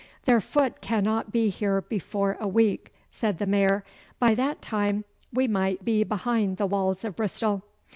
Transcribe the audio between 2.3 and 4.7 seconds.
a week,' said the Mayor. 'By that